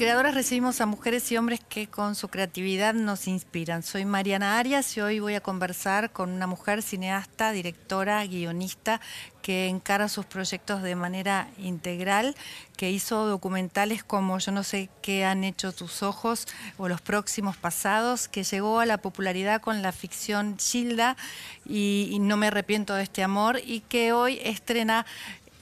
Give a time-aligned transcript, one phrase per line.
[0.00, 3.82] Creadoras recibimos a mujeres y hombres que con su creatividad nos inspiran.
[3.82, 9.02] Soy Mariana Arias y hoy voy a conversar con una mujer cineasta, directora, guionista
[9.42, 12.34] que encara sus proyectos de manera integral,
[12.78, 17.58] que hizo documentales como Yo no sé qué han hecho tus ojos o Los próximos
[17.58, 21.18] pasados, que llegó a la popularidad con la ficción Gilda
[21.66, 25.04] y, No me arrepiento de este amor y que hoy estrena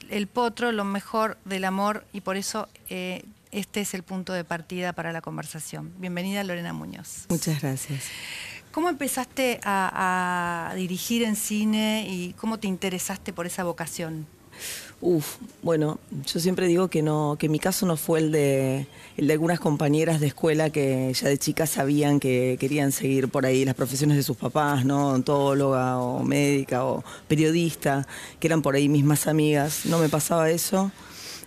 [0.09, 2.69] El Potro, lo mejor del amor y por eso...
[2.87, 5.91] Eh, este es el punto de partida para la conversación.
[5.97, 7.25] Bienvenida Lorena Muñoz.
[7.29, 8.03] Muchas gracias.
[8.71, 14.27] ¿Cómo empezaste a, dirigir en cine y cómo te interesaste por esa vocación?
[15.01, 19.27] Uf, bueno, yo siempre digo que no, que mi caso no fue el de, el
[19.27, 23.63] de algunas compañeras de escuela que ya de chicas sabían que querían seguir por ahí
[23.63, 25.07] las profesiones de sus papás, ¿no?
[25.07, 28.05] Odontóloga o médica o periodista,
[28.39, 29.85] que eran por ahí mismas amigas.
[29.85, 30.91] No me pasaba eso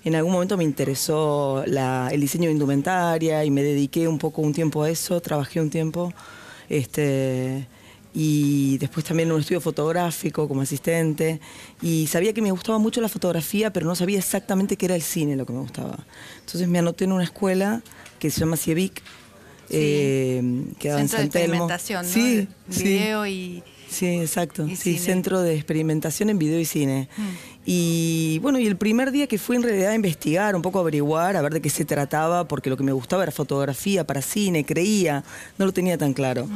[0.04, 4.52] en algún momento me interesó el diseño de indumentaria y me dediqué un poco un
[4.52, 6.12] tiempo a eso, trabajé un tiempo.
[6.68, 7.66] Este,
[8.14, 11.40] y después también en un estudio fotográfico como asistente
[11.80, 15.02] y sabía que me gustaba mucho la fotografía pero no sabía exactamente qué era el
[15.02, 15.98] cine lo que me gustaba.
[16.40, 17.82] Entonces me anoté en una escuela
[18.18, 19.02] que se llama CIEVIC
[19.70, 21.68] eh, que en San Telmo.
[22.04, 23.62] sí, video y
[23.92, 27.52] sí exacto sí centro de experimentación en video y cine mm.
[27.64, 30.82] Y bueno, y el primer día que fui en realidad a investigar, un poco a
[30.82, 34.20] averiguar, a ver de qué se trataba, porque lo que me gustaba era fotografía para
[34.20, 35.22] cine, creía,
[35.58, 36.48] no lo tenía tan claro.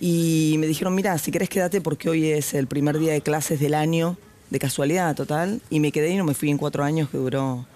[0.00, 3.58] Y me dijeron, mira, si querés quédate porque hoy es el primer día de clases
[3.58, 4.18] del año,
[4.50, 7.66] de casualidad total, y me quedé y no me fui en cuatro años que duró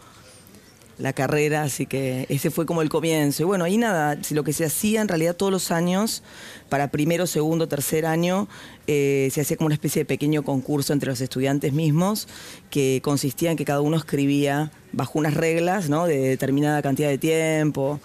[0.99, 3.43] la carrera, así que ese fue como el comienzo.
[3.43, 6.23] Y bueno, ahí nada, lo que se hacía en realidad todos los años,
[6.69, 8.49] para primero, segundo, tercer año,
[8.87, 12.29] eh, se hacía como una especie de pequeño concurso entre los estudiantes mismos,
[12.71, 16.07] que consistía en que cada uno escribía bajo unas reglas, ¿no?
[16.07, 18.01] De determinada cantidad de tiempo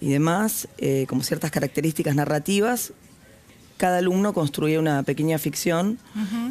[0.00, 2.92] y demás, eh, como ciertas características narrativas
[3.82, 5.98] cada alumno construía una pequeña ficción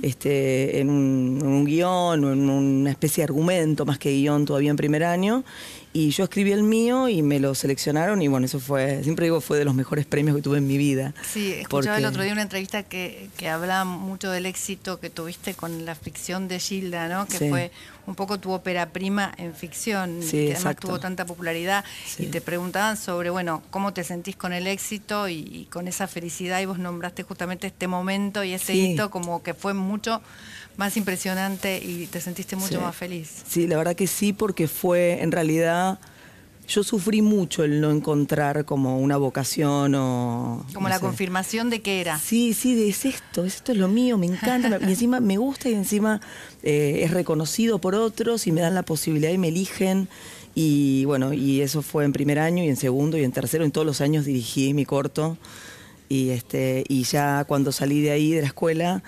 [0.02, 4.70] este, en, un, un, guion o en una especie de argumento, más que guion todavía
[4.70, 5.46] en primer año,
[5.94, 9.42] y yo escribí el mío y me lo seleccionaron y bueno, eso fue, siempre digo,
[9.42, 11.14] fue de los mejores premios que tuve en mi vida.
[11.30, 15.54] Sí, escuchaba el otro día una entrevista que, que hablaba mucho del éxito que tuviste
[15.54, 17.26] con la ficción de Gilda, ¿no?
[17.28, 17.72] Que fue
[18.08, 21.84] un poco tu ópera prima en ficción, sí, que además tuvo tanta popularidad.
[22.18, 26.60] Y te preguntaban sobre, bueno, cómo te sentís con el éxito y, con esa felicidad
[26.62, 30.22] y vos nombraste justamente este momento y ese hito como que fue mucho
[30.78, 33.44] más impresionante y te sentiste mucho más feliz.
[33.48, 36.00] Sí, la verdad que sí, porque fue en realidad
[36.68, 40.66] yo sufrí mucho el no encontrar como una vocación o...
[40.74, 42.18] Como la confirmación de que era.
[42.18, 45.74] Sí, sí, es esto, esto es lo mío, me encanta, y encima me gusta y
[45.74, 46.22] encima
[46.64, 50.08] eh, es reconocido por otros y me dan la posibilidad y me eligen.
[50.56, 53.72] Y bueno, y eso fue en primer año y en segundo y en tercero, en
[53.72, 55.38] todos los años dirigí mi corto.
[56.08, 59.04] Y, este, y ya cuando salí de ahí, de la escuela,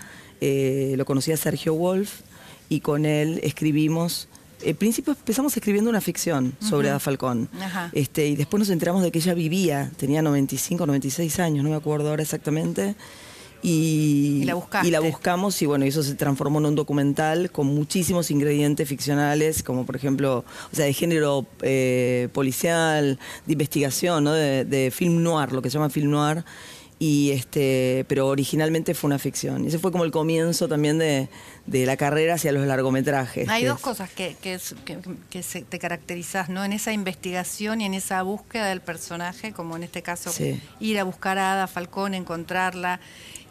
[0.45, 2.19] eh, lo conocí a Sergio Wolf
[2.67, 4.27] y con él escribimos
[4.67, 7.49] al principio empezamos escribiendo una ficción sobre Ada Falcón.
[7.93, 11.75] Este, y después nos enteramos de que ella vivía, tenía 95, 96 años, no me
[11.75, 12.95] acuerdo ahora exactamente.
[13.61, 18.29] Y, la y, la buscamos y bueno, eso se transformó en un documental con muchísimos
[18.29, 24.33] ingredientes ficcionales, como por ejemplo, o sea, de género eh, policial, de investigación, ¿no?
[24.33, 26.43] de, de film noir, lo que se llama film noir
[27.03, 29.65] y este, pero originalmente fue una ficción.
[29.65, 31.27] Y ese fue como el comienzo también de,
[31.67, 33.47] la carrera hacia los largometrajes.
[33.49, 34.59] Hay dos cosas que, que,
[35.63, 36.63] te caracterizas, ¿no?
[36.65, 40.31] En esa investigación y en esa búsqueda del personaje, como en este caso,
[40.79, 42.99] ir a buscar a Ada Falcón, encontrarla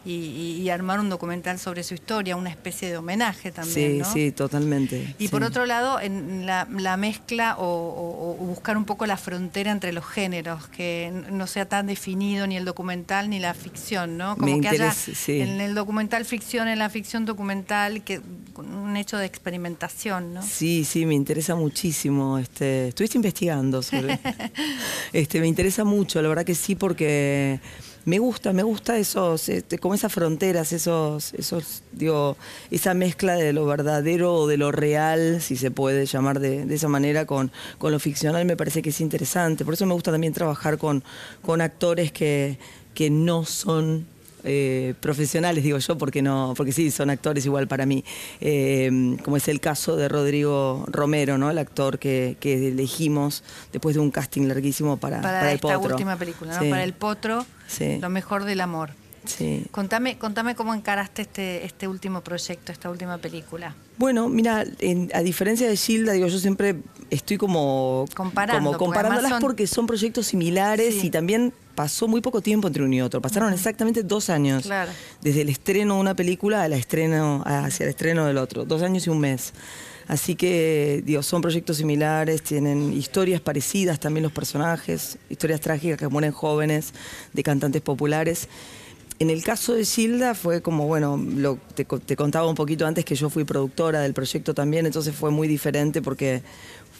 [0.05, 4.03] y, armar un documental sobre su historia, una especie de homenaje también.
[4.03, 5.15] Sí, sí, totalmente.
[5.17, 6.65] Y por otro lado, en la,
[6.97, 12.47] mezcla o, buscar un poco la frontera entre los géneros, que no sea tan definido
[12.47, 14.35] ni el documental ni la ficción, ¿no?
[14.37, 14.93] Como que haya
[15.27, 18.21] en el documental ficción, en la ficción documental, que
[18.55, 20.41] un hecho de experimentación, ¿no?
[20.43, 22.37] Sí, sí, me interesa muchísimo.
[22.37, 24.19] Este, estuviste investigando sobre.
[25.13, 27.59] este, me interesa mucho, la verdad que sí, porque
[28.05, 32.35] me gusta, me gusta esos, este, como esas fronteras, esos, esos, digo,
[32.69, 36.89] esa mezcla de lo verdadero o de lo real, si se puede llamar de, esa
[36.89, 39.63] manera, con, con, lo ficcional, me parece que es interesante.
[39.63, 41.03] Por eso me gusta también trabajar con,
[41.41, 42.57] con actores que,
[42.93, 44.05] que no son
[44.43, 48.03] eh, profesionales, digo yo, porque no, porque sí, son actores igual para mí.
[48.41, 51.49] Eh, como es el caso de Rodrigo Romero, ¿no?
[51.49, 56.53] El actor que, elegimos después de un casting larguísimo para, para, el esta última película,
[56.53, 56.69] ¿no?
[56.69, 57.45] Para el potro,
[57.99, 58.91] lo mejor del amor.
[59.25, 59.65] Sí.
[59.71, 63.73] Contame, contame cómo encaraste este, este último proyecto, esta última película.
[63.97, 64.65] Bueno, mira,
[65.13, 66.77] a diferencia de Gilda, digo, yo siempre
[67.09, 69.85] estoy como, Comparando, comparándolas porque, son...
[69.85, 73.21] proyectos similares y también pasó muy poco tiempo entre uno y otro.
[73.21, 74.69] Pasaron exactamente dos años.
[75.21, 78.65] Desde el estreno de una película a la estreno, hacia el estreno del otro.
[78.65, 79.53] Dos años y un mes.
[80.07, 86.07] Así que, digo, son proyectos similares, tienen historias parecidas también los personajes, historias trágicas que
[86.07, 86.93] mueren jóvenes,
[87.31, 88.49] de cantantes populares.
[89.23, 91.17] En el caso de Gilda fue como, bueno,
[91.75, 91.85] te,
[92.17, 96.01] contaba un poquito antes que yo fui productora del proyecto también, entonces fue muy diferente
[96.01, 96.41] porque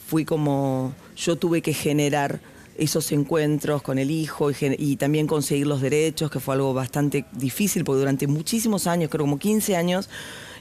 [0.08, 2.40] fui como, yo tuve que generar
[2.78, 7.84] esos encuentros con el hijo y, también conseguir los derechos, que fue algo bastante difícil,
[7.84, 10.10] porque durante muchísimos años, creo como 15 años,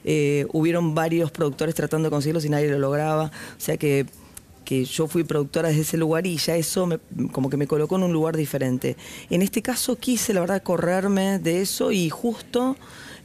[0.02, 3.26] eh, hubieron varios productores tratando de conseguirlos y nadie lo lograba.
[3.26, 4.06] O sea que
[4.64, 6.88] que yo fui productora desde ese lugar y ya eso
[7.32, 8.96] como que me colocó en un lugar diferente.
[9.30, 12.76] En este caso quise, la verdad, correrme de eso y justo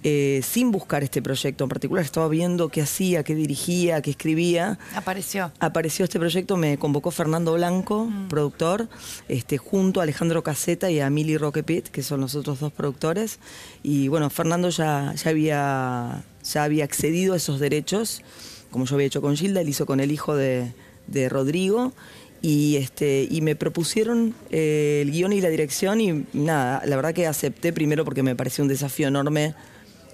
[0.04, 4.78] eh, sin buscar este proyecto en particular, estaba viendo qué hacía, qué dirigía, qué escribía.
[4.95, 5.51] Apareció.
[5.60, 8.28] Apareció este proyecto, me convocó Fernando Blanco, mm.
[8.28, 8.89] productor,
[9.28, 13.39] este, junto a Alejandro Caseta y a Mili Roquepit, que son los otros dos productores.
[13.81, 18.22] Y bueno, Fernando ya, ya, había, ya había accedido a esos derechos,
[18.69, 20.74] como yo había hecho con Gilda, él hizo con el hijo de
[21.07, 21.94] de Rodrigo
[22.42, 27.13] y este y me propusieron eh, el guion y la dirección y nada, la verdad
[27.13, 29.56] que acepté primero porque me pareció un desafío enorme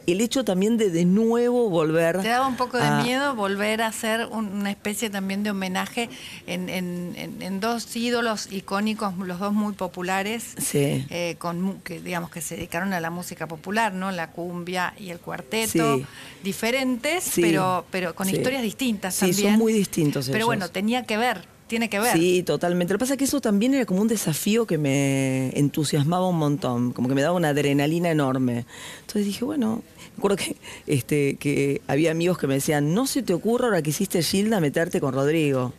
[0.08, 2.22] el hecho también de de nuevo volver.
[2.22, 6.10] ¿Te daba un poco de miedo volver a hacer una especie también de homenaje
[6.48, 12.94] en, dos ídolos icónicos, los dos muy populares, eh, con, que digamos que se dedicaron
[12.94, 14.12] a la música popular, ¿no?
[14.12, 16.02] La cumbia y el cuarteto,
[16.44, 19.36] diferentes, pero, pero con historias distintas también.
[19.36, 20.30] Sí, son muy distintos.
[20.30, 22.14] Pero bueno, tenía que ver tiene que ver.
[22.18, 22.94] Sí, totalmente.
[22.94, 26.38] Lo que pasa es que eso también era como un desafío que me entusiasmaba un
[26.38, 28.66] montón, como que me daba una adrenalina enorme.
[29.02, 29.82] Entonces dije, bueno,
[30.16, 30.56] me acuerdo que,
[30.88, 34.60] este, que había amigos que me decían, no se te ocurra ahora que hiciste Gilda
[34.60, 35.74] meterte con Rodrigo.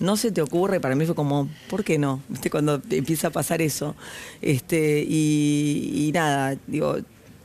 [0.00, 2.20] No se te ocurre, para mí fue como, ¿por qué no?
[2.28, 2.50] ¿Viste?
[2.50, 3.96] Cuando empieza a pasar eso.
[4.42, 6.96] Este, y, nada, digo,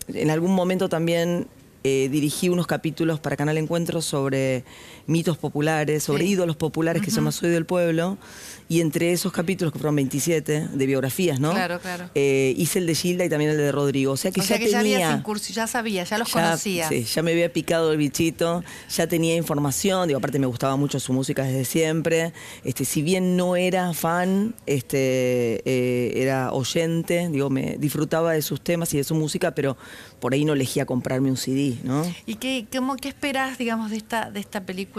[0.08, 1.48] en algún momento también
[1.84, 4.64] eh, dirigí unos capítulos para Canal Encuentro sobre
[5.10, 8.18] mitos populares, sobre ídolos populares que se llama Soy del Pueblo.
[8.72, 11.52] Y entre esos capítulos, que fueron 27 de biografías, ¿no?
[11.52, 12.10] Claro, claro.
[12.14, 14.12] Eh, hice el de Gilda y también el de Rodrigo.
[14.12, 15.00] O sea que ya tenía.
[15.00, 15.24] Ya,
[15.54, 16.88] ya sabía, ya los conocía.
[16.88, 20.08] Sí, ya me había picado el bichito, ya tenía información.
[20.08, 22.32] Digo, aparte me gustaba mucho su música desde siempre.
[22.64, 28.62] Este, si bien no era fan, este, eh, era oyente, digo, me disfrutaba de sus
[28.62, 29.78] temas y de su música, pero
[30.20, 32.04] por ahí no elegía comprarme un CD, ¿no?
[32.26, 34.99] ¿Y qué, cómo, qué esperas, digamos, de esta, de esta película,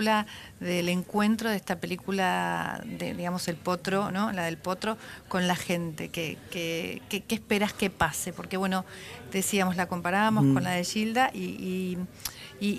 [0.60, 4.32] del encuentro de esta película, de, digamos, el potro, ¿no?
[4.32, 4.96] La del potro,
[5.28, 6.08] con la gente.
[6.08, 8.32] ¿Qué, qué, qué, esperas que pase?
[8.32, 8.84] Porque, bueno,
[9.32, 10.64] decíamos, la comparábamos con mm.
[10.64, 11.98] la de Gilda y y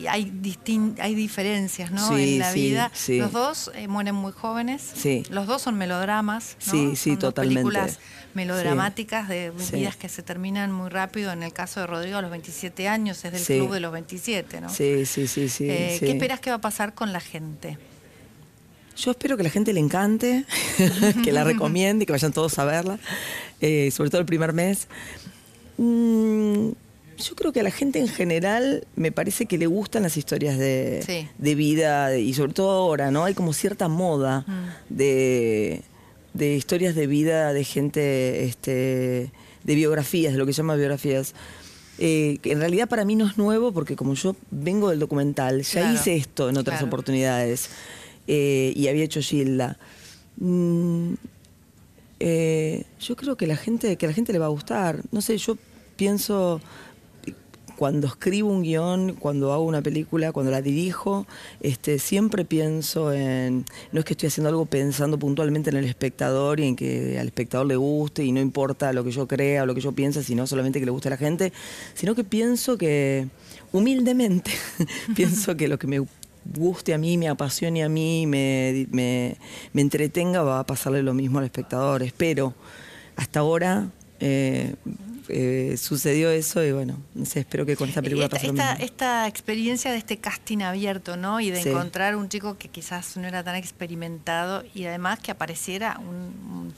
[0.07, 0.31] hay
[1.00, 2.18] hay diferencias ¿no?
[2.18, 2.92] en la vida.
[3.07, 4.94] Los dos eh, mueren muy jóvenes.
[5.30, 6.57] Los dos son melodramas.
[6.68, 6.72] ¿no?
[6.72, 7.63] Sí, sí, totalmente.
[7.63, 8.00] películas
[8.33, 11.31] melodramáticas de vidas que se terminan muy rápido.
[11.31, 14.62] En el caso de Rodrigo, a los 27 años, es del club de los 27,
[14.62, 14.69] ¿no?
[14.69, 17.77] Sí, sí, sí, sí, eh, ¿Qué esperas que va a pasar con la gente?
[18.98, 20.46] Yo espero que la gente le encante,
[21.24, 23.00] que la recomiende, que vayan todos a verla,
[23.62, 24.88] eh, sobre todo el primer mes.
[25.77, 26.70] Mm,
[27.22, 30.58] yo creo que a la gente en general me parece que le gustan las historias
[30.58, 33.24] de, vida y sobre todo ahora, ¿no?
[33.24, 34.94] Hay como cierta moda mm.
[34.96, 35.84] de,
[36.40, 39.32] historias de vida de gente, este,
[39.63, 41.34] de biografías, de lo que se llama biografías.
[42.00, 45.62] Eh, que en realidad para mí no es nuevo porque como yo vengo del documental,
[45.62, 47.70] ya hice esto en otras oportunidades
[48.28, 49.78] eh, y había hecho Gilda.
[50.38, 51.13] Mm,
[52.20, 55.01] eh, yo creo que la gente, que a la gente le va a gustar.
[55.12, 55.58] No sé, yo
[55.96, 56.62] pienso
[57.81, 61.25] cuando escribo un guion, cuando hago una película, cuando la dirijo,
[61.61, 66.59] este, siempre pienso en, no es que estoy haciendo algo pensando puntualmente en el espectador
[66.59, 69.65] y en que al espectador le guste y no importa lo que yo crea o
[69.65, 71.53] lo que yo piense, sino solamente que le guste a la gente,
[71.95, 73.29] sino que pienso que,
[73.71, 74.51] humildemente,
[75.15, 76.05] pienso que lo que me
[76.53, 79.38] guste a mí, me apasione a mí, me, me,
[79.73, 82.03] entretenga, va a pasarle lo mismo al espectador.
[82.03, 82.53] Espero.
[83.15, 84.75] Hasta ahora eh,
[85.33, 89.27] eh, sucedió eso y bueno, no sé, espero que con esta película esta, pase esta,
[89.27, 91.39] experiencia de este casting abierto, ¿no?
[91.39, 96.00] Y de encontrar un chico que quizás no era tan experimentado y además que apareciera
[96.00, 96.73] un,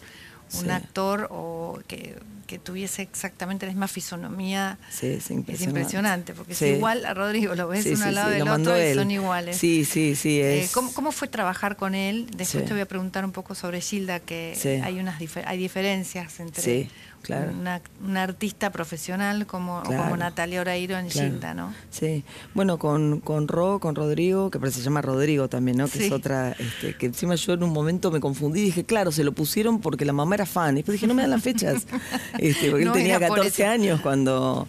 [0.62, 2.16] un, actor o que,
[2.64, 4.78] tuviese exactamente la misma fisonomía.
[4.92, 5.54] Sí, es impresionante.
[5.54, 8.94] Es impresionante, porque es igual a Rodrigo, lo ves uno al lado del otro y
[8.94, 9.58] son iguales.
[9.58, 10.40] Sí, sí, sí.
[10.40, 12.28] Eh, ¿cómo, fue trabajar con él?
[12.38, 16.90] Después te voy a preguntar un poco sobre Gilda, que hay unas hay diferencias entre
[17.30, 21.74] una, artista profesional como, como Natalia Oreiro en Gilda, ¿no?
[21.90, 25.88] Sí, bueno, con, con Ro, con Rodrigo, que se llama Rodrigo también, ¿no?
[25.88, 29.12] Que es otra, este, que encima yo en un momento me confundí y dije, claro,
[29.12, 30.76] se lo pusieron porque la mamá era fan.
[30.76, 31.86] Y después dije, no me dan las fechas.
[32.40, 34.68] este, porque él tenía 14 años cuando...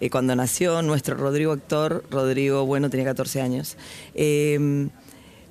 [0.00, 3.76] Eh, cuando nació nuestro Rodrigo actor, Rodrigo, bueno, tenía 14 años.
[4.14, 4.90] Em,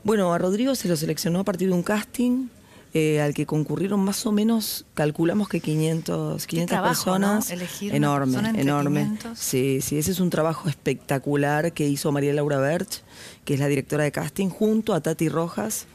[0.03, 2.49] bueno, a Rodrigo se lo seleccionó a partir de un casting
[2.93, 7.49] eh, al que concurrieron más o menos, calculamos que 500, 500 personas.
[7.81, 9.17] enorme, enorme.
[9.35, 13.01] Sí, sí, ese es un trabajo espectacular que hizo María Laura Berch,
[13.45, 15.85] que es la directora de casting, junto a Tati Rojas,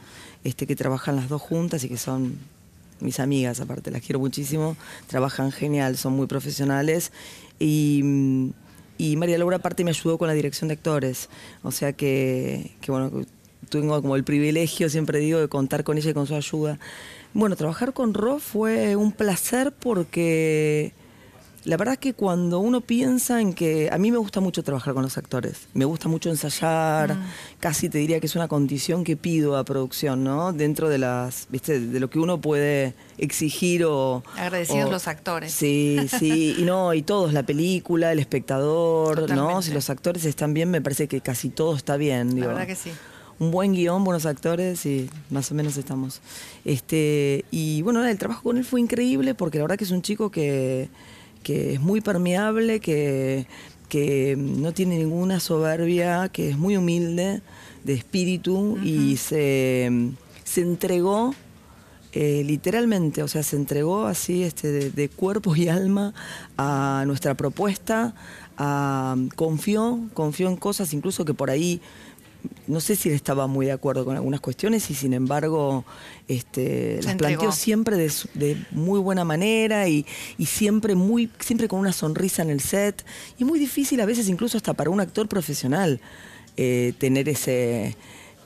[0.43, 2.39] este, que trabajan las dos juntas y que son
[2.99, 4.75] mis amigas, aparte, las quiero muchísimo,
[5.05, 7.11] trabajan genial, son muy profesionales.
[7.59, 8.01] Y,
[8.97, 11.29] y María Laura aparte me ayudó con la dirección de actores,
[11.61, 13.11] o sea que, que bueno,
[13.69, 16.79] tengo como el privilegio, siempre digo, de contar con ella y con su ayuda.
[17.33, 20.93] Bueno, trabajar con Ro fue un placer porque
[21.67, 24.93] la verdad es que cuando uno piensa en que a mí me gusta mucho trabajar
[24.93, 27.23] con los actores, me gusta mucho ensayar, mm.
[27.59, 30.53] casi te diría que es una condición que pido a producción, ¿no?
[30.53, 35.51] Dentro de las, viste, de lo que uno puede exigir o agradecidos los actores.
[35.51, 39.61] Sí, sí, y no, y todos, la película, el espectador, ¿no?
[39.61, 42.75] Si los actores están bien, me parece que casi todo está bien, La verdad que
[42.75, 42.91] sí
[43.39, 46.21] un buen guion, buenos actores y más o menos estamos.
[46.65, 50.01] Este, y bueno, el trabajo con él fue increíble porque la verdad que es un
[50.01, 50.89] chico que,
[51.43, 53.47] es muy permeable, que,
[53.89, 57.41] que no tiene ninguna soberbia, que es muy humilde
[57.83, 59.89] de espíritu y se,
[60.43, 61.33] se entregó
[62.19, 66.13] eh, literalmente, o sea, se entregó así este, de, cuerpo y alma
[66.57, 68.15] a nuestra propuesta,
[69.35, 71.79] confió, confió en cosas incluso que por ahí
[72.67, 75.85] no sé si él estaba muy de acuerdo con algunas cuestiones y sin embargo
[76.27, 80.05] este, las planteó siempre de, muy buena manera y,
[80.45, 83.05] siempre, muy, siempre con una sonrisa en el set.
[83.37, 86.01] Y muy difícil a veces incluso hasta para un actor profesional
[86.57, 87.95] eh, tener ese,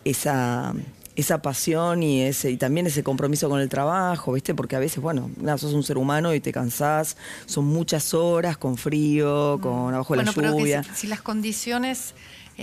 [0.05, 0.73] esa,
[1.15, 4.53] esa pasión y ese y también ese compromiso con el trabajo, ¿viste?
[4.53, 7.17] Porque a veces, bueno, nada, sos un ser humano y te cansás,
[7.47, 10.83] son muchas horas con frío, con abajo de la lluvia.
[10.93, 12.13] si las condiciones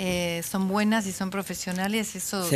[0.01, 2.49] eh, son buenas y son profesionales, eso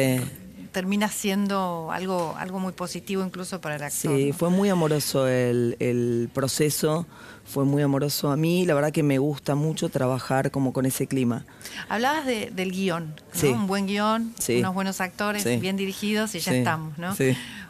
[0.70, 4.16] termina siendo algo, algo muy positivo incluso para el actor.
[4.16, 7.04] Sí, fue muy amoroso el, proceso,
[7.44, 8.30] fue muy amoroso.
[8.30, 11.44] A mí, la verdad que me gusta mucho trabajar como con ese clima.
[11.88, 17.16] Hablabas del guion, un buen guion, unos buenos actores, bien dirigidos y ya estamos, ¿no?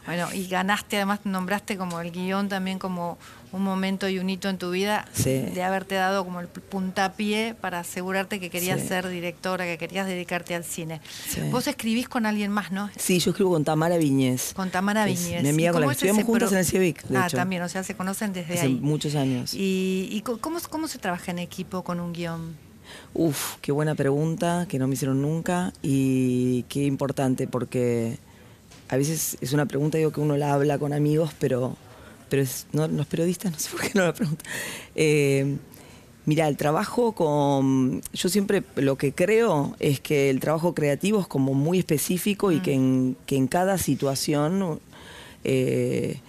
[0.05, 3.17] Bueno, y ganaste, además nombraste como el guion también como
[3.53, 7.81] un momento y un hito en tu vida de haberte dado como el puntapié para
[7.81, 11.01] asegurarte que querías ser directora, que querías dedicarte al cine.
[11.51, 12.91] Vos escribís con alguien más, ¿no?
[12.97, 14.55] Sí, yo escribo con Tamara Viñez.
[14.55, 15.43] Con Tamara Viñez.
[15.43, 17.95] Mi amiga con la que estudiamos juntas en el CIEVIC, Ah, también, o sea, se
[17.95, 18.75] conocen desde Hace ahí.
[18.81, 19.53] muchos años.
[19.55, 22.57] ¿Y, cómo, cómo se trabaja en equipo con un guion?
[23.15, 28.19] Uf, qué buena pregunta, que no me hicieron nunca y qué importante porque
[28.89, 31.77] a veces es una pregunta digo que uno la habla con amigos, pero
[32.33, 34.51] pero no, los periodistas no sé por qué no la preguntan.
[34.95, 35.59] Eh,
[36.25, 38.01] mira, el trabajo con...
[38.15, 42.57] Yo siempre lo que creo es que el trabajo creativo es como muy específico y
[42.57, 42.63] mm.
[42.63, 44.81] que, en, que en cada situación...
[45.45, 46.21] Eh,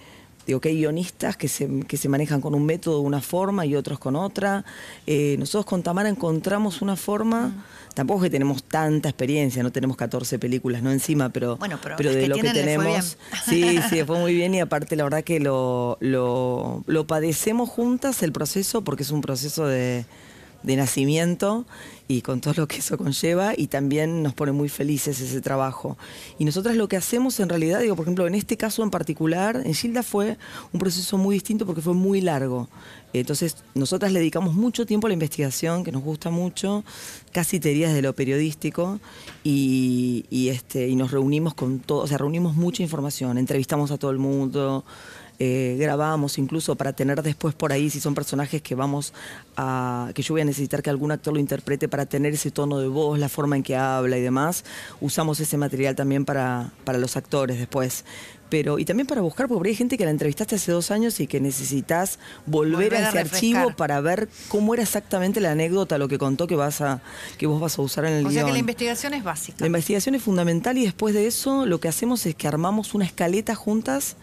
[0.45, 3.77] digo que hay guionistas que se, que se manejan con un método, una forma y
[3.77, 4.65] otros con otra.
[5.07, 7.65] Eh, nosotros con Tamara encontramos una forma...
[7.93, 11.59] Tampoco es que tenemos tanta experiencia, no tenemos 14 películas, no encima, pero,
[11.97, 13.17] pero, de lo que tenemos.
[13.45, 18.23] Sí, sí, fue muy bien y aparte la verdad que lo, lo, lo padecemos juntas
[18.23, 20.05] el proceso porque es un proceso de
[20.63, 21.65] de nacimiento
[22.07, 25.97] y con todo lo que eso conlleva y también nos pone muy felices ese trabajo.
[26.37, 29.61] Y nosotras lo que hacemos en realidad, digo, por ejemplo, en este caso en particular,
[29.65, 30.37] en Gilda fue
[30.71, 32.69] un proceso muy distinto porque fue muy largo.
[33.13, 36.83] Entonces, nosotras le dedicamos mucho tiempo a la investigación, que nos gusta mucho,
[37.31, 38.99] casi te dirías de lo periodístico,
[39.43, 43.97] y, y, este, y nos reunimos con todo, o sea, reunimos mucha información, entrevistamos a
[43.97, 44.83] todo el mundo,
[45.43, 49.13] eh, grabamos incluso para tener después por ahí, si son personajes que vamos
[49.57, 52.79] a, que yo voy a necesitar que algún actor lo interprete para tener ese tono
[52.79, 54.63] de voz, la forma en que habla y demás,
[55.01, 58.05] usamos ese material también para, para los actores después.
[58.49, 61.27] Pero, y también para buscar, porque hay gente que la entrevistaste hace dos años y
[61.27, 66.17] que necesitas volver, a ese archivo para ver cómo era exactamente la anécdota, lo que
[66.17, 67.01] contó que vas a,
[67.37, 69.57] que vos vas a usar en el o O sea que la investigación es básica.
[69.59, 73.03] La investigación es fundamental y después de eso lo que hacemos es que armamos una
[73.05, 74.15] escaleta juntas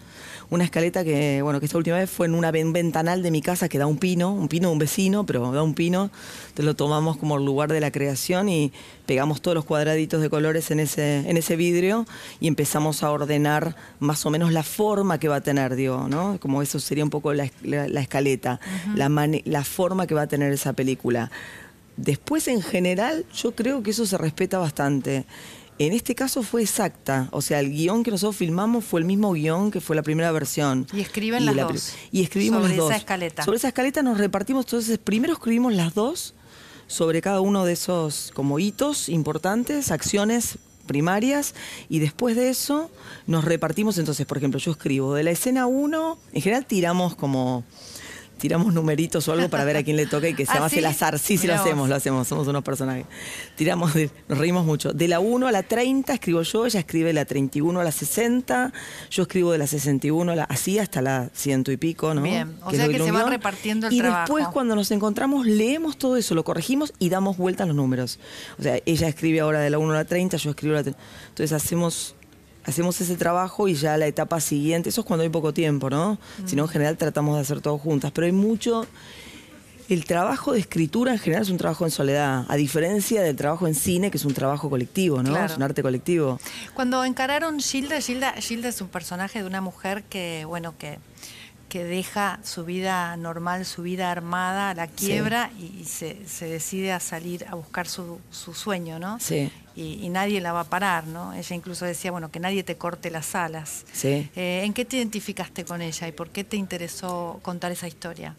[0.51, 3.69] una escaleta que, bueno, que esta última vez fue en una ventanal de mi casa
[3.69, 6.11] que da un pino, un pino de un vecino, pero da un pino.
[6.43, 8.73] Entonces lo tomamos como lugar de la creación y
[9.07, 12.05] pegamos todos los cuadraditos de colores en ese, en ese vidrio
[12.41, 16.39] y empezamos a ordenar más o menos la forma que va a tener, digo, ¿no?
[16.41, 18.61] Como eso sería un poco la, escaleta,
[18.97, 19.09] la,
[19.45, 21.31] la forma que va a tener esa película.
[21.97, 25.27] Después, en general, yo creo que eso se respeta bastante.
[25.81, 29.33] En este caso fue exacta, o sea, el guion que nosotros filmamos fue el mismo
[29.33, 30.87] guion que fue la primera versión.
[30.93, 31.95] Y escriben las dos.
[32.13, 32.91] Y escribimos sobre las dos.
[32.91, 33.45] esa escaleta.
[33.45, 36.35] Sobre esa escaleta nos repartimos, entonces primero escribimos las dos
[36.87, 41.55] sobre cada uno de esos como hitos importantes, acciones primarias
[41.89, 42.91] y después de eso
[43.27, 47.65] nos repartimos entonces, por ejemplo, yo escribo de la escena 1, en general tiramos como
[48.41, 50.69] tiramos numeritos o algo para ver a quién le toca y que se ¿Ah, llama
[50.73, 51.19] el azar.
[51.19, 53.07] Sí, sí, lo hacemos, lo hacemos, somos unos personajes.
[53.55, 53.93] Tiramos,
[54.29, 54.93] nos reímos mucho.
[54.93, 57.93] De la 1 a la 30 escribo yo, ella escribe de la 31 a la
[57.93, 58.73] 60,
[59.11, 62.23] yo escribo de la 61 a la, así hasta la ciento y pico, ¿no?
[62.23, 64.19] Bien, o sea que se va repartiendo el trabajo.
[64.19, 67.77] Y después cuando nos encontramos leemos todo eso, lo corregimos y damos vuelta a los
[67.77, 68.19] números.
[68.59, 71.01] O sea, ella escribe ahora de la 1 a la 30, yo escribo la 30.
[71.29, 72.15] Entonces hacemos
[72.65, 76.19] hacemos ese trabajo y ya la etapa siguiente, eso es cuando hay poco tiempo, ¿no?
[76.47, 78.87] Si no, en general tratamos de hacer todo juntas, pero hay mucho...
[79.89, 83.67] El trabajo de escritura en general es un trabajo en soledad, a diferencia del trabajo
[83.67, 85.37] en cine, que es un trabajo colectivo, ¿no?
[85.45, 86.39] Es un arte colectivo.
[86.75, 91.01] Cuando encararon Gilda, Gilda, Gilda es un personaje de una mujer que, bueno, que
[91.71, 97.47] que deja su vida normal, su vida armada, la quiebra y, se, decide a salir
[97.49, 99.21] a buscar su, sueño, ¿no?
[99.21, 99.51] Sí.
[99.77, 101.33] Y, nadie la va a parar, ¿no?
[101.33, 103.87] Ella incluso decía, bueno, que nadie te corte las alas.
[103.93, 104.29] Sí.
[104.35, 108.35] Eh, ¿En qué te identificaste con ella y por qué te interesó contar esa historia?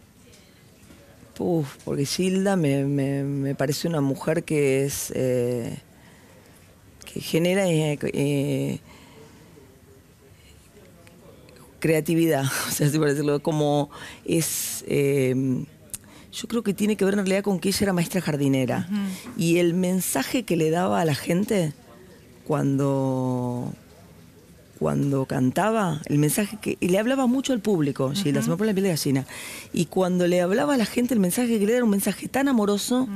[1.38, 5.10] Uf, porque Gilda me, me, parece una mujer que es...
[5.16, 5.78] Eh,
[7.12, 7.64] que genera...
[7.66, 8.78] Eh,
[11.82, 13.90] creatividad, o sea, así por decirlo, como
[14.24, 14.84] es...
[14.86, 15.64] Eh,
[16.32, 18.88] yo creo que tiene que ver en realidad con que ella era maestra jardinera.
[19.36, 21.74] Y el mensaje que le daba a la gente
[22.46, 23.70] cuando,
[24.78, 26.78] cuando cantaba, el mensaje que.
[26.80, 29.26] Y le hablaba mucho al público, Gilda, se me pone la piel de gallina.
[29.74, 32.28] Y cuando le hablaba a la gente, el mensaje que le daba era un mensaje
[32.28, 33.10] tan amoroso,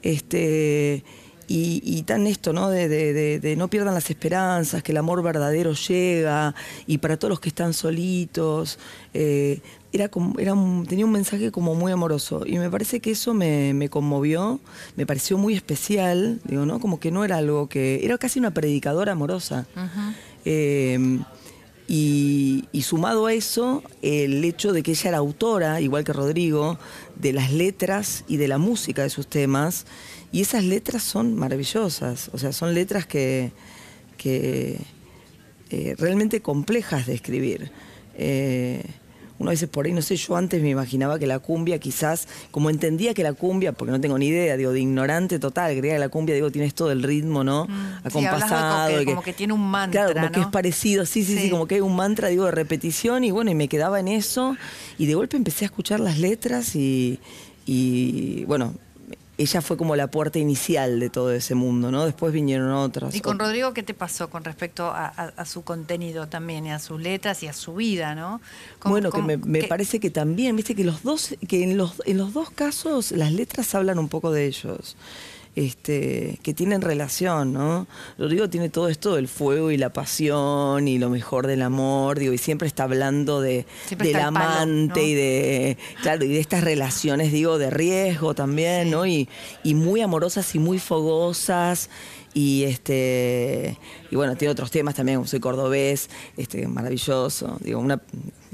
[0.00, 1.04] este
[1.48, 2.70] y, tan esto, ¿no?
[2.70, 6.54] De, no pierdan las esperanzas, que el amor verdadero llega,
[6.86, 8.78] y para todos los que están solitos.
[9.14, 9.60] Eh,
[9.92, 10.54] era como, era
[10.86, 12.44] tenía un mensaje como muy amoroso.
[12.46, 14.60] Y me parece que eso me, conmovió,
[14.96, 16.80] me pareció muy especial, digo, ¿no?
[16.80, 18.04] Como que no era algo que.
[18.04, 19.66] Era casi una predicadora amorosa.
[20.44, 21.18] Eh,
[21.88, 26.78] y, sumado a eso, el hecho de que ella era autora, igual que Rodrigo,
[27.14, 29.86] de las letras y de la música de sus temas.
[30.32, 33.52] Y esas letras son maravillosas, o sea, son letras que,
[34.16, 34.78] que
[35.70, 37.70] eh, realmente complejas de escribir.
[38.14, 38.84] Eh,
[39.38, 42.28] uno a veces por ahí, no sé, yo antes me imaginaba que la cumbia quizás,
[42.50, 45.94] como entendía que la cumbia, porque no tengo ni idea, digo, de ignorante total, creía
[45.94, 47.66] que la cumbia, digo, tienes todo el ritmo, ¿no?
[47.66, 49.04] Mm, Acompasado.
[49.04, 51.76] como, que, tiene un mantra, Claro, como que es parecido, sí, sí, sí, como que
[51.76, 54.56] hay un mantra, digo, de repetición, y bueno, y me quedaba en eso,
[54.98, 57.20] y de golpe empecé a escuchar las letras y,
[57.66, 58.74] y bueno,
[59.38, 62.06] ella fue como la puerta inicial de todo ese mundo, ¿no?
[62.06, 63.14] Después vinieron otras.
[63.14, 67.00] ¿Y con Rodrigo qué te pasó con respecto a, su contenido también, y a sus
[67.00, 68.40] letras y a su vida, ¿no?
[68.84, 72.32] bueno, que me, parece que también, viste que los dos, que en los, en los
[72.32, 74.96] dos casos las letras hablan un poco de ellos
[75.56, 77.86] este, que tienen relación, ¿no?
[78.18, 82.34] Rodrigo tiene todo esto del fuego y la pasión y lo mejor del amor, digo,
[82.34, 83.66] y siempre está hablando de,
[83.98, 89.06] del amante y de, claro, y de estas relaciones, digo, de riesgo también, ¿no?
[89.06, 89.30] Y,
[89.64, 91.88] y muy amorosas y muy fogosas
[92.34, 93.78] y este
[94.10, 98.02] y bueno tiene otros temas también soy cordobés este maravilloso digo una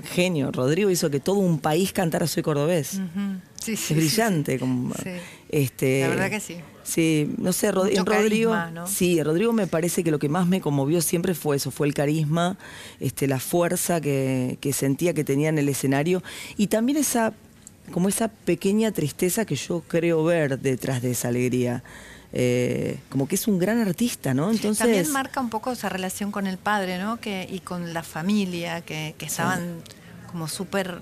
[0.05, 0.53] genio.
[0.53, 3.01] Rodrigo hizo que todo un país cantara soy cordobés.
[3.61, 4.95] Sí, es brillante como
[5.49, 10.19] este la verdad que sí Sí, no sé, Rodrigo, sí, Rodrigo me parece que lo
[10.19, 12.57] que más me conmovió siempre fue eso, fue el carisma,
[13.01, 16.23] este, la fuerza que, sentía que tenía en el escenario
[16.57, 17.35] y también esa,
[17.93, 21.83] como esa pequeña tristeza que yo creo ver detrás de esa alegría.
[22.35, 24.51] Eh, como que es un gran artista, ¿no?
[24.51, 27.21] Entonces también marca un poco esa relación con el padre, ¿no?
[27.21, 29.83] Que y con la familia que, estaban
[30.31, 30.99] como súper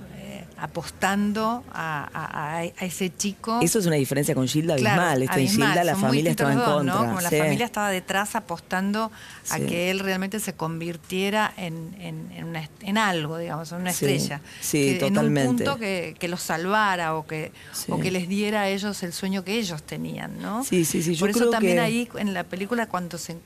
[0.61, 3.61] apostando a, ese chico.
[3.63, 5.23] Eso es una diferencia con Gilda abismal.
[5.23, 6.97] Este, en Gilda la familia estaba en contra.
[6.97, 9.11] Como la familia estaba detrás apostando
[9.51, 14.41] a que él realmente se convirtiera en, en, algo, digamos, en una estrella.
[14.61, 15.43] Sí, totalmente.
[15.43, 17.53] En un punto que, que los salvara o que,
[17.89, 20.63] o que les diera a ellos el sueño que ellos tenían, ¿no?
[20.65, 21.17] Sí, sí, sí.
[21.17, 23.37] Por eso también ahí en la película cuando se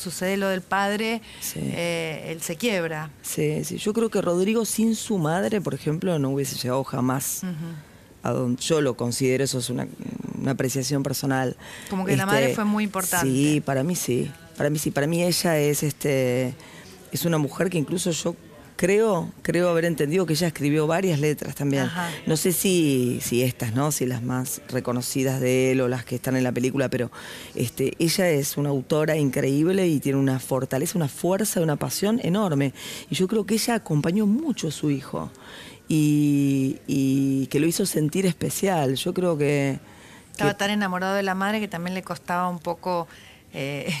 [0.00, 1.22] sucede lo del padre,
[1.54, 3.10] eh, él se quiebra.
[3.22, 3.76] Sí, sí.
[3.76, 7.42] Yo creo que Rodrigo sin su madre, por ejemplo, no hubiese llegado jamás.
[8.22, 9.86] A donde yo lo considero, eso es una,
[10.46, 11.56] apreciación personal.
[11.88, 13.26] Como que la madre este, fue muy importante.
[13.26, 14.30] Sí, para mí sí.
[14.56, 14.90] Para mí sí.
[14.90, 16.54] Para mí ella es este
[17.12, 18.36] es una mujer que incluso yo
[18.80, 21.90] creo, creo haber entendido que ella escribió varias letras también.
[22.24, 23.92] No sé si, si estas, ¿no?
[23.92, 27.10] Si las más reconocidas de él o las que están en la película, pero
[27.54, 32.72] este, ella es una autora increíble y tiene una fortaleza, una fuerza, una pasión enorme.
[33.10, 35.30] Y yo creo que ella acompañó mucho a su hijo
[35.86, 38.94] y, que lo hizo sentir especial.
[38.94, 39.78] Yo creo que...
[40.30, 43.08] Estaba tan enamorado de la madre que también le costaba un poco...
[43.52, 43.92] Eh,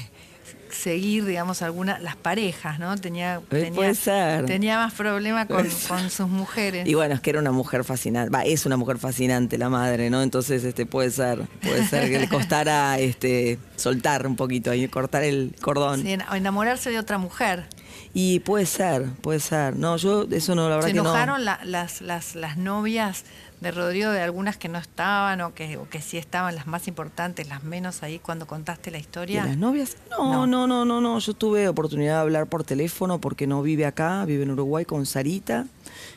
[0.72, 2.96] seguir, digamos, algunas, las parejas, ¿no?
[2.96, 5.70] Tenía, eh, tenía, tenía más problemas con,
[6.10, 6.86] sus mujeres.
[6.86, 10.10] Y bueno, es que era una mujer fascinante, va, es una mujer fascinante la madre,
[10.10, 10.22] ¿no?
[10.22, 15.24] Entonces, este, puede ser, puede ser que le costara este, soltar un poquito y cortar
[15.24, 16.02] el cordón.
[16.02, 17.66] Sí, enamorarse de otra mujer.
[18.12, 19.76] Y puede ser, puede ser.
[19.76, 21.04] No, yo eso no, la verdad ¿Se que no.
[21.04, 23.24] ¿Se enojaron las, las, las novias
[23.60, 26.88] de Rodrigo de algunas que no estaban o que, o que sí estaban las más
[26.88, 29.44] importantes, las menos ahí cuando contaste la historia?
[29.44, 29.96] las novias?
[30.10, 33.86] No, no, no, no, no, Yo tuve oportunidad de hablar por teléfono porque no vive
[33.86, 35.66] acá, vive en Uruguay con Sarita,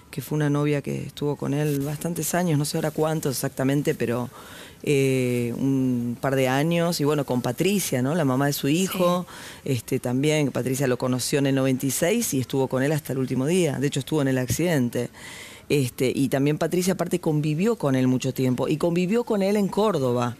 [0.09, 3.95] que fue una novia que estuvo con él bastantes años, no sé ahora cuántos exactamente,
[3.95, 4.29] pero
[4.85, 6.99] eh, un par de años.
[6.99, 8.15] Y bueno, con Patricia, ¿no?
[8.15, 9.25] La mamá de su hijo,
[9.63, 10.51] este también.
[10.51, 13.79] Patricia lo conoció en el 96 y estuvo con él hasta el último día.
[13.79, 15.09] De hecho, estuvo en el accidente.
[15.69, 19.67] Este, y también Patricia aparte convivió con él mucho tiempo y convivió con él en
[19.67, 20.35] Córdoba,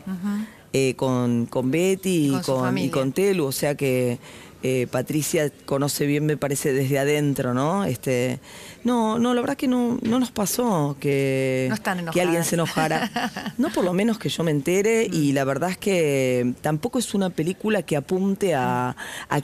[0.73, 4.19] eh, con, con, Betty y con, y con Telu, o sea que
[4.63, 7.83] eh, Patricia conoce bien, me parece, desde adentro, ¿no?
[7.83, 8.39] Este,
[8.83, 11.71] no, no, la verdad que no, no nos pasó que,
[12.11, 13.09] que alguien se enojara.
[13.57, 17.13] No por lo menos que yo me entere y la verdad es que tampoco es
[17.13, 18.95] una película que apunte a,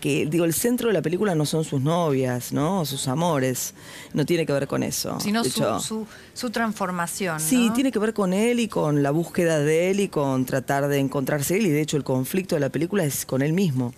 [0.02, 2.86] que, digo, el centro de la película no son sus novias, ¿no?
[2.86, 3.74] Sus amores.
[4.14, 5.20] No tiene que ver con eso.
[5.20, 7.40] Sino su, su, transformación.
[7.40, 10.88] Sí, tiene que ver con él y con la búsqueda de él y con tratar
[10.88, 13.94] de encontrarse él y de hecho el conflicto de la película es con él mismo.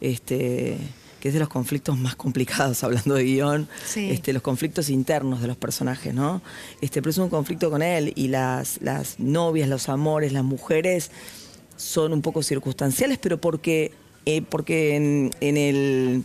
[0.00, 0.78] Este
[1.20, 5.48] que es de los conflictos más complicados, hablando de guion, este, los conflictos internos de
[5.48, 6.42] los personajes, ¿no?
[6.80, 11.10] Este, pero es un conflicto con él y las, las novias, los amores, las mujeres
[11.76, 13.92] son un poco circunstanciales, pero porque,
[14.26, 16.24] eh, porque en el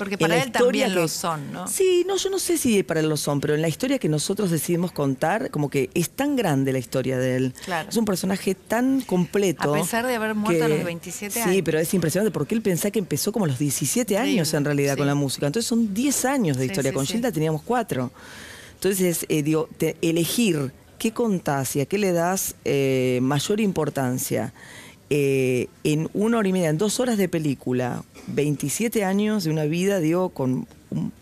[0.00, 1.68] porque para él también lo son, ¿no?
[1.68, 4.08] Sí, no, yo no sé si para él lo son, pero en la historia que
[4.08, 7.54] nosotros decidimos contar, como que es tan grande la historia de él.
[7.66, 7.90] Claro.
[7.90, 9.74] Es un personaje tan completo.
[9.74, 11.54] A pesar de haber muerto a los 27 años.
[11.54, 14.64] Sí, pero es impresionante porque él pensaba que empezó como a los 17 años en
[14.64, 15.46] realidad con la música.
[15.46, 16.94] Entonces son 10 años de historia.
[16.94, 18.10] con Gilda teníamos 4.
[18.76, 19.68] Entonces, eh, digo,
[20.00, 24.54] elegir qué contás y a qué le das eh, mayor importancia.
[25.12, 29.64] Eh, en una hora y media, en dos horas de película, 27 años de una
[29.64, 31.12] vida, digo, con un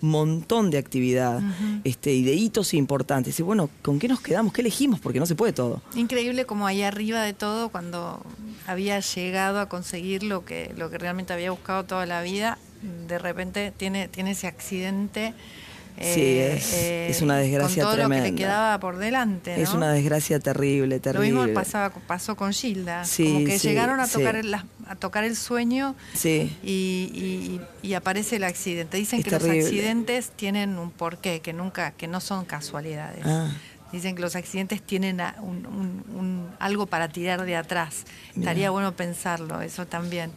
[0.00, 1.40] montón de actividad
[1.84, 3.38] este, y de hitos importantes.
[3.38, 4.52] Y bueno, ¿con qué nos quedamos?
[4.52, 4.98] ¿Qué elegimos?
[4.98, 5.80] Porque no se puede todo.
[5.94, 8.20] Increíble como ahí arriba de todo, cuando
[8.66, 12.58] había llegado a conseguir lo que, lo que realmente había buscado toda la vida,
[13.06, 15.34] de repente tiene, tiene ese accidente
[16.00, 18.24] Sí, eh, es, una desgracia con todo tremenda.
[18.24, 19.54] Lo que le quedaba por delante.
[19.54, 19.62] ¿no?
[19.62, 21.30] Es una desgracia terrible, terrible.
[21.30, 23.02] Lo mismo pasaba, pasó con Gilda.
[23.18, 28.96] como que llegaron a tocar, el, a tocar el sueño y, y, aparece el accidente.
[28.96, 33.26] Dicen que los accidentes tienen un porqué, que nunca, que no son casualidades.
[33.26, 33.50] Ah.
[33.92, 38.04] Dicen que los accidentes tienen un, algo para tirar de atrás.
[38.34, 40.32] Estaría bueno pensarlo, eso también.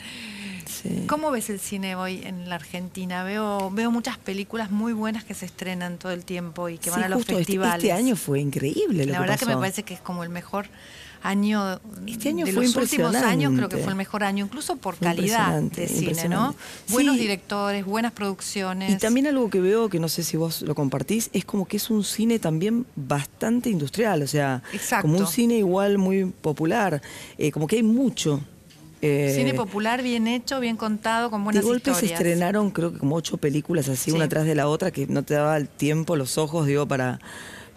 [1.07, 3.23] ¿Cómo ves el cine hoy en la Argentina?
[3.23, 7.03] Veo, veo muchas películas muy buenas que se estrenan todo el tiempo y que van
[7.03, 7.83] a los este, festivales.
[7.83, 9.05] Este, año fue increíble.
[9.05, 10.67] la verdad que me parece que es como el mejor
[11.23, 14.75] año, este año de fue los últimos años creo que fue el mejor año incluso
[14.75, 16.53] por calidad de cine no
[16.89, 18.91] buenos directores buenas producciones.
[18.91, 21.77] Y también algo que veo que no sé si vos lo compartís es como que
[21.77, 24.61] es un cine también bastante industrial o sea
[25.01, 27.01] como un cine igual muy popular
[27.37, 28.41] eh, como que hay mucho
[29.05, 32.99] eh, Cine popular bien hecho, bien contado, con buenas de golpe se estrenaron creo que
[32.99, 36.15] como ocho películas así, una tras de la otra, que no te daba el tiempo,
[36.15, 37.19] los ojos, digo, para,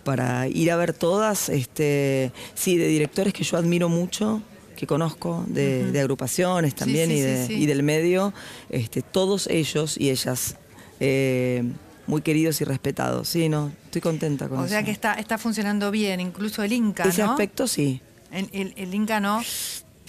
[0.05, 1.49] para ir a ver todas.
[1.49, 4.43] Este, sí, de directores que yo admiro mucho
[4.77, 7.15] que conozco, de, agrupaciones también y,
[7.53, 8.35] y, del medio,
[8.69, 10.57] este, todos ellos y ellas
[11.01, 11.65] eh,
[12.07, 13.29] muy queridos y respetados.
[13.29, 14.67] Sí, no, estoy contenta con eso.
[14.67, 18.01] O sea que está, está funcionando bien, incluso el Inca, Ese aspecto sí.
[18.31, 19.43] El, el, Inca no.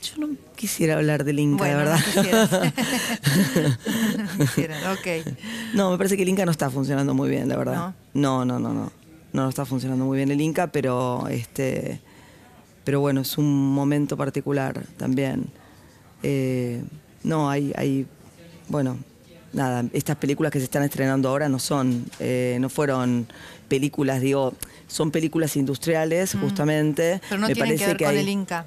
[0.01, 1.99] Yo no quisiera hablar del Inca, de verdad.
[4.37, 5.35] No ok.
[5.73, 7.95] No, me parece que el Inca no está funcionando muy bien, la verdad.
[8.13, 8.91] No, no, no, no.
[9.33, 11.99] No, está funcionando muy bien el Inca, pero este
[12.87, 15.47] pero bueno, es un momento particular también.
[16.23, 16.81] Eh,
[17.21, 18.07] no, hay, hay
[18.69, 18.97] bueno,
[19.51, 23.27] nada, estas películas que se están estrenando ahora no son, eh, no fueron
[23.67, 24.53] películas, digo,
[24.87, 26.39] son películas industriales, mm.
[26.39, 27.21] justamente.
[27.27, 28.65] Pero no Me tienen parece que ver con el Inca.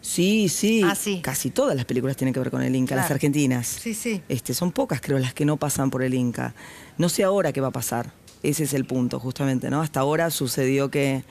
[0.00, 1.20] Sí, sí, ah, sí.
[1.22, 3.66] Casi todas las películas tienen que ver con el Inca, las argentinas.
[3.66, 4.22] Sí, sí.
[4.28, 6.54] Este, son pocas, creo, las que no pasan por el Inca.
[6.98, 8.12] No sé ahora qué va a pasar.
[8.42, 9.82] Ese es el punto, justamente, ¿no?
[9.82, 11.24] Hasta ahora sucedió que,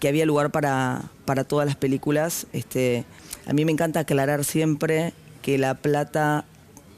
[0.00, 2.46] que había lugar para, para todas las películas.
[2.52, 3.04] Este,
[3.46, 5.12] a mí me encanta aclarar siempre
[5.42, 6.44] que la plata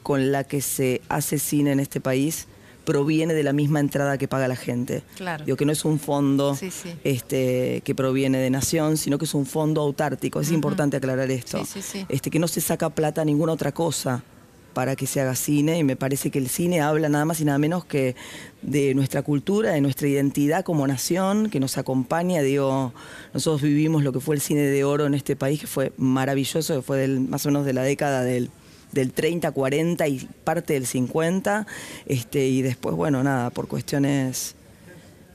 [0.01, 2.47] con la que se hace cine en este país
[2.89, 5.03] proviene de la misma entrada que paga la gente.
[5.15, 5.45] Claro.
[5.45, 6.57] Digo que no es un fondo
[7.03, 10.41] Este, que proviene de Nación, sino que es un fondo autártico.
[10.41, 11.61] Es importante aclarar esto.
[12.09, 14.23] este, que no se saca plata a ninguna otra cosa
[14.73, 17.45] para que se haga cine y me parece que el cine habla nada más y
[17.45, 18.15] nada menos que
[18.63, 22.41] de nuestra cultura, de nuestra identidad como nación, que nos acompaña.
[22.41, 22.91] Digo,
[23.35, 26.77] nosotros vivimos lo que fue el cine de oro en este país, que fue maravilloso,
[26.77, 28.49] que fue del, más o menos de la década del
[28.91, 31.67] del 30, 40 y parte del 50.
[32.05, 34.55] Este, y después, bueno, nada, por cuestiones,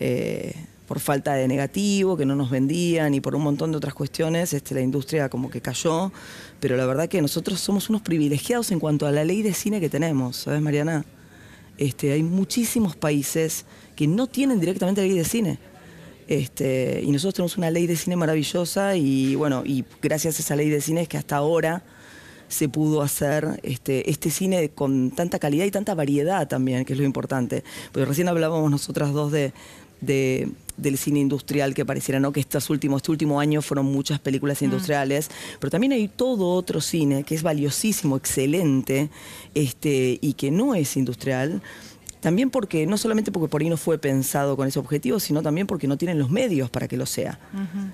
[0.01, 0.55] eh,
[0.87, 4.53] por falta de negativo, que no nos vendían y por un montón de otras cuestiones,
[4.53, 6.13] este, la industria como que cayó.
[6.61, 9.81] Pero la verdad que nosotros somos unos privilegiados en cuanto a la ley de cine
[9.81, 11.05] que tenemos, ¿sabes, Mariana?
[11.79, 13.65] Este, hay muchísimos países
[13.97, 15.59] que no tienen directamente ley de cine.
[16.27, 20.57] Este, y nosotros tenemos una ley de cine maravillosa y bueno, y gracias a esa
[20.57, 21.83] ley de cine es que hasta ahora
[22.55, 26.99] se pudo hacer este, este cine con tanta calidad y tanta variedad también, que es
[26.99, 27.65] lo importante.
[27.93, 29.53] Porque recién hablábamos nosotras dos de,
[30.01, 32.33] del cine industrial que pareciera, ¿no?
[32.33, 34.65] Que estos últimos, este último año fueron muchas películas mm.
[34.65, 39.11] industriales, pero también hay todo otro cine que es valiosísimo, excelente,
[39.55, 41.63] este, y que no es industrial
[42.25, 45.67] también porque, no solamente porque por ahí no fue pensado con ese objetivo, sino también
[45.67, 47.39] porque no tienen los medios para que lo sea.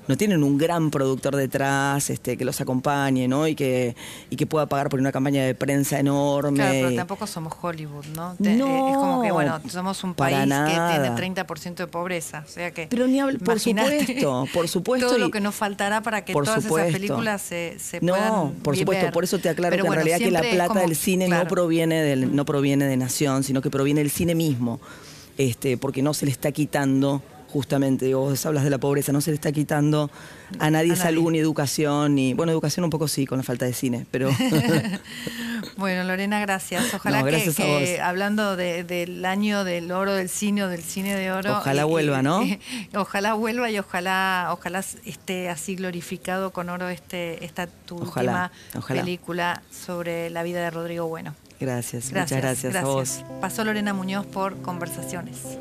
[0.07, 3.49] No tienen un gran productor detrás este, que los acompañe, ¿no?
[3.49, 3.97] Y que,
[4.31, 6.59] y que pueda pagar por una campaña de prensa enorme.
[6.59, 8.37] Claro, pero tampoco somos Hollywood, ¿no?
[8.39, 12.45] no es como que, bueno, somos un país que tiene 30% de pobreza.
[12.47, 12.87] O sea que.
[12.89, 15.09] Pero ni por supuesto, por supuesto.
[15.09, 18.77] Todo lo que nos faltará para que todas esas películas se, se no, No, por
[18.77, 22.01] supuesto, por eso te aclaro que en realidad que la plata del cine no proviene
[22.01, 24.81] del, no proviene de nación, sino que proviene del cine mismo,
[25.39, 29.31] este, porque no se le está quitando justamente, vos hablas de la pobreza, no se
[29.31, 30.11] le está quitando
[30.59, 33.73] a nadie, salud ni educación, ni, bueno, educación un poco sí, con la falta de
[33.73, 34.31] cine, pero...
[35.77, 36.95] bueno, Lorena, gracias.
[36.95, 41.59] Ojalá que, hablando del año del oro del cine o del cine de oro...
[41.59, 42.43] Ojalá vuelva, ¿no?
[42.95, 48.53] ojalá vuelva y ojalá, ojalá esté así glorificado con oro este, esta tu última
[48.87, 51.35] película sobre la vida de Rodrigo Bueno.
[51.61, 53.23] Gracias, muchas gracias, a vos.
[53.41, 55.59] Pasó Lorena Muñoz por Conversaciones.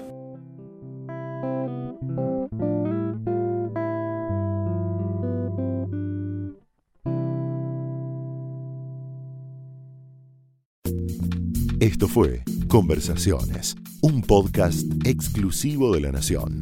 [11.82, 16.62] Esto fue Conversaciones, un podcast exclusivo de La Nación.